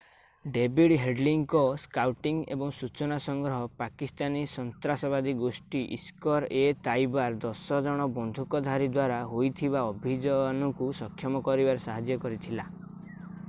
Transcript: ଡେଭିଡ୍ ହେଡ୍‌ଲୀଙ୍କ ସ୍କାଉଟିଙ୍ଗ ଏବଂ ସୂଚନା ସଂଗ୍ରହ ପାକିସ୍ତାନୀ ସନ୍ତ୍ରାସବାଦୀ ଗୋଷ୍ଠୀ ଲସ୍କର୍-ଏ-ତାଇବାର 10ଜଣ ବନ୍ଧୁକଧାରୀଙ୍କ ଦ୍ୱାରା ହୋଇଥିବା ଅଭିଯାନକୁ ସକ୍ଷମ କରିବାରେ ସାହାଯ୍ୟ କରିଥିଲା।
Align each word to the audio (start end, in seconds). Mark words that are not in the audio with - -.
ଡେଭିଡ୍ 0.53 0.93
ହେଡ୍‌ଲୀଙ୍କ 1.01 1.59
ସ୍କାଉଟିଙ୍ଗ 1.81 2.55
ଏବଂ 2.55 2.71
ସୂଚନା 2.77 3.19
ସଂଗ୍ରହ 3.25 3.65
ପାକିସ୍ତାନୀ 3.81 4.41
ସନ୍ତ୍ରାସବାଦୀ 4.53 5.35
ଗୋଷ୍ଠୀ 5.43 5.83
ଲସ୍କର୍-ଏ-ତାଇବାର 5.91 7.39
10ଜଣ 7.61 8.09
ବନ୍ଧୁକଧାରୀଙ୍କ 8.17 8.97
ଦ୍ୱାରା 9.07 9.23
ହୋଇଥିବା 9.35 9.85
ଅଭିଯାନକୁ 9.93 10.89
ସକ୍ଷମ 11.05 11.43
କରିବାରେ 11.51 11.85
ସାହାଯ୍ୟ 11.87 12.21
କରିଥିଲା। 12.27 12.69